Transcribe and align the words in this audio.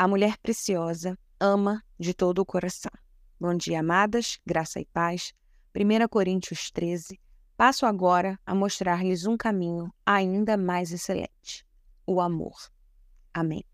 A 0.00 0.06
mulher 0.06 0.38
preciosa 0.38 1.18
ama 1.40 1.82
de 1.98 2.14
todo 2.14 2.38
o 2.38 2.46
coração. 2.46 2.92
Bom 3.40 3.52
dia, 3.52 3.80
amadas, 3.80 4.38
graça 4.46 4.78
e 4.78 4.84
paz. 4.84 5.32
1 5.74 6.06
Coríntios 6.06 6.70
13. 6.70 7.18
Passo 7.56 7.84
agora 7.84 8.38
a 8.46 8.54
mostrar-lhes 8.54 9.26
um 9.26 9.36
caminho 9.36 9.92
ainda 10.06 10.56
mais 10.56 10.92
excelente: 10.92 11.66
o 12.06 12.20
amor. 12.20 12.54
Amém. 13.34 13.64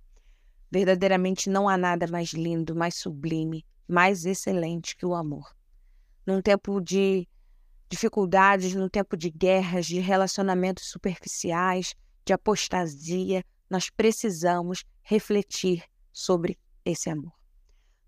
Verdadeiramente 0.70 1.50
não 1.50 1.68
há 1.68 1.76
nada 1.76 2.06
mais 2.06 2.30
lindo, 2.30 2.74
mais 2.74 2.94
sublime, 2.94 3.62
mais 3.86 4.24
excelente 4.24 4.96
que 4.96 5.04
o 5.04 5.14
amor. 5.14 5.54
Num 6.26 6.40
tempo 6.40 6.80
de 6.80 7.28
dificuldades, 7.86 8.74
num 8.74 8.88
tempo 8.88 9.14
de 9.14 9.28
guerras, 9.28 9.84
de 9.84 10.00
relacionamentos 10.00 10.88
superficiais, 10.88 11.94
de 12.24 12.32
apostasia, 12.32 13.44
nós 13.68 13.90
precisamos 13.90 14.86
refletir 15.02 15.84
sobre 16.14 16.58
esse 16.84 17.10
amor. 17.10 17.32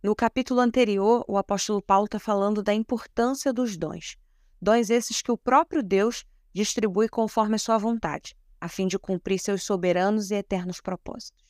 No 0.03 0.15
capítulo 0.15 0.61
anterior, 0.61 1.25
o 1.27 1.37
apóstolo 1.37 1.83
Paulo 1.83 2.05
está 2.05 2.21
falando 2.21 2.63
da 2.63 2.73
importância 2.73 3.53
dos 3.53 3.77
dons. 3.77 4.17
Dons 4.63 4.89
esses 4.89 5.21
que 5.21 5.33
o 5.33 5.37
próprio 5.37 5.83
Deus 5.83 6.25
distribui 6.55 7.09
conforme 7.09 7.57
a 7.57 7.59
sua 7.59 7.77
vontade, 7.77 8.37
a 8.61 8.69
fim 8.69 8.87
de 8.87 8.99
cumprir 8.99 9.41
seus 9.41 9.65
soberanos 9.65 10.31
e 10.31 10.37
eternos 10.37 10.81
propósitos. 10.81 11.45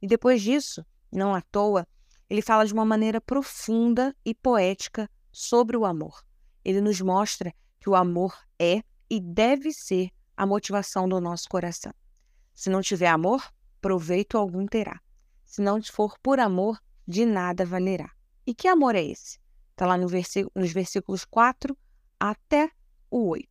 E 0.00 0.06
depois 0.06 0.40
disso, 0.40 0.84
não 1.12 1.34
à 1.34 1.42
toa, 1.42 1.86
ele 2.30 2.40
fala 2.42 2.64
de 2.64 2.72
uma 2.72 2.84
maneira 2.84 3.20
profunda 3.20 4.16
e 4.24 4.34
poética 4.34 5.08
sobre 5.30 5.76
o 5.76 5.84
amor. 5.84 6.24
Ele 6.64 6.80
nos 6.80 7.00
mostra 7.00 7.52
que 7.78 7.90
o 7.90 7.94
amor 7.94 8.34
é 8.58 8.82
e 9.10 9.20
deve 9.20 9.72
ser 9.72 10.10
a 10.36 10.46
motivação 10.46 11.08
do 11.08 11.20
nosso 11.20 11.48
coração. 11.48 11.92
Se 12.54 12.70
não 12.70 12.80
tiver 12.80 13.08
amor, 13.08 13.52
proveito 13.80 14.36
algum 14.36 14.66
terá. 14.66 15.00
Se 15.48 15.62
não 15.62 15.82
for 15.82 16.18
por 16.22 16.38
amor, 16.38 16.78
de 17.06 17.24
nada 17.24 17.64
valerá. 17.64 18.10
E 18.46 18.54
que 18.54 18.68
amor 18.68 18.94
é 18.94 19.02
esse? 19.02 19.40
Está 19.70 19.86
lá 19.86 19.96
no 19.96 20.06
nos 20.54 20.72
versículos 20.72 21.24
4 21.24 21.74
até 22.20 22.70
o 23.10 23.28
8. 23.28 23.48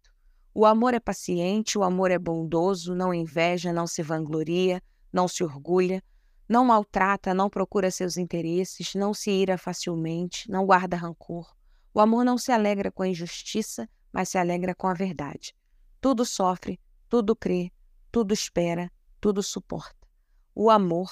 O 0.53 0.63
amor 0.63 0.93
é 0.93 0.99
paciente, 0.99 1.75
o 1.75 1.83
amor 1.83 2.11
é 2.11 2.19
bondoso, 2.19 2.93
não 2.93 3.11
inveja, 3.11 3.73
não 3.73 3.87
se 3.87 4.03
vangloria, 4.03 4.81
não 5.11 5.27
se 5.27 5.43
orgulha, 5.43 6.03
não 6.47 6.65
maltrata, 6.65 7.33
não 7.33 7.49
procura 7.49 7.89
seus 7.89 8.15
interesses, 8.15 8.93
não 8.93 9.11
se 9.11 9.31
ira 9.31 9.57
facilmente, 9.57 10.49
não 10.51 10.67
guarda 10.67 10.95
rancor. 10.95 11.51
O 11.91 11.99
amor 11.99 12.23
não 12.23 12.37
se 12.37 12.51
alegra 12.51 12.91
com 12.91 13.01
a 13.01 13.07
injustiça, 13.07 13.89
mas 14.13 14.29
se 14.29 14.37
alegra 14.37 14.75
com 14.75 14.87
a 14.87 14.93
verdade. 14.93 15.55
Tudo 15.99 16.23
sofre, 16.23 16.79
tudo 17.09 17.35
crê, 17.35 17.71
tudo 18.11 18.35
espera, 18.35 18.91
tudo 19.19 19.41
suporta. 19.41 20.07
O 20.53 20.69
amor 20.69 21.09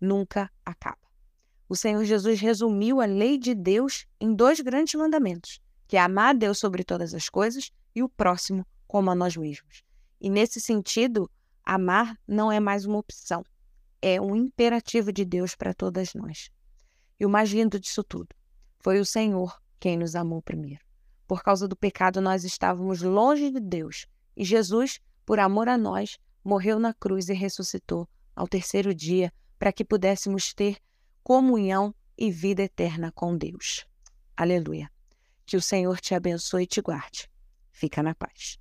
nunca 0.00 0.50
acaba. 0.64 0.98
O 1.68 1.76
Senhor 1.76 2.02
Jesus 2.04 2.40
resumiu 2.40 3.00
a 3.00 3.04
lei 3.04 3.36
de 3.36 3.54
Deus 3.54 4.06
em 4.20 4.34
dois 4.34 4.60
grandes 4.60 4.94
mandamentos, 4.94 5.60
que 5.86 5.96
é 5.96 6.00
amar 6.00 6.30
a 6.30 6.32
Deus 6.32 6.58
sobre 6.58 6.82
todas 6.82 7.12
as 7.12 7.28
coisas 7.28 7.70
e 7.94 8.02
o 8.02 8.08
próximo 8.08 8.66
como 8.86 9.10
a 9.10 9.14
nós 9.14 9.36
mesmos. 9.36 9.82
E 10.20 10.30
nesse 10.30 10.60
sentido, 10.60 11.30
amar 11.64 12.18
não 12.26 12.50
é 12.50 12.58
mais 12.58 12.86
uma 12.86 12.98
opção, 12.98 13.44
é 14.00 14.20
um 14.20 14.34
imperativo 14.34 15.12
de 15.12 15.24
Deus 15.24 15.54
para 15.54 15.74
todas 15.74 16.14
nós. 16.14 16.50
E 17.20 17.26
o 17.26 17.30
mais 17.30 17.50
lindo 17.50 17.78
disso 17.78 18.02
tudo 18.02 18.28
foi 18.80 18.98
o 18.98 19.04
Senhor 19.04 19.60
quem 19.78 19.96
nos 19.96 20.14
amou 20.14 20.40
primeiro. 20.40 20.82
Por 21.26 21.42
causa 21.42 21.68
do 21.68 21.76
pecado, 21.76 22.20
nós 22.20 22.44
estávamos 22.44 23.02
longe 23.02 23.50
de 23.50 23.60
Deus, 23.60 24.06
e 24.34 24.44
Jesus, 24.44 24.98
por 25.26 25.38
amor 25.38 25.68
a 25.68 25.76
nós, 25.76 26.16
morreu 26.42 26.78
na 26.78 26.94
cruz 26.94 27.28
e 27.28 27.34
ressuscitou 27.34 28.08
ao 28.34 28.48
terceiro 28.48 28.94
dia 28.94 29.32
para 29.58 29.72
que 29.72 29.84
pudéssemos 29.84 30.54
ter 30.54 30.78
comunhão 31.22 31.94
e 32.16 32.30
vida 32.30 32.62
eterna 32.62 33.12
com 33.12 33.36
Deus. 33.36 33.86
Aleluia. 34.36 34.90
Que 35.44 35.56
o 35.56 35.62
Senhor 35.62 36.00
te 36.00 36.14
abençoe 36.14 36.64
e 36.64 36.66
te 36.66 36.80
guarde. 36.80 37.28
Fica 37.72 38.02
na 38.02 38.14
paz. 38.14 38.58